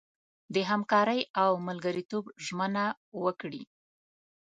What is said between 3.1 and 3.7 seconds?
وکړي.